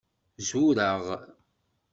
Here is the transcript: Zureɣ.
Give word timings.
Zureɣ. 0.47 1.03